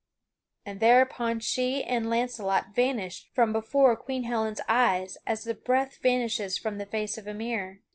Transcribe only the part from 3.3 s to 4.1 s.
from before